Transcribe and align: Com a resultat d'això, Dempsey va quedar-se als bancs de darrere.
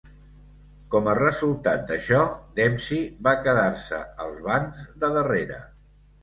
Com 0.93 1.09
a 1.09 1.13
resultat 1.17 1.83
d'això, 1.91 2.21
Dempsey 2.61 3.03
va 3.29 3.35
quedar-se 3.49 4.01
als 4.27 4.41
bancs 4.49 4.83
de 5.05 5.13
darrere. 5.19 5.61